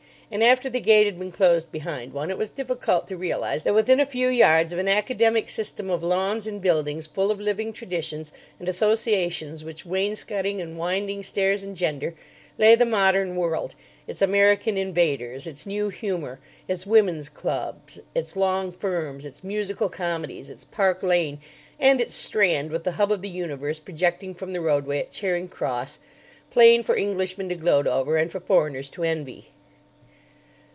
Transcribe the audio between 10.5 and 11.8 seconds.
and winding stairs